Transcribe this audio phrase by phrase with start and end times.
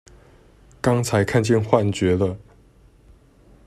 [0.81, 2.35] 剛才看見幻覺了！